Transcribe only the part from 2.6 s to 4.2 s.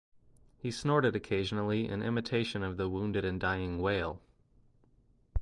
of the wounded and dying whale.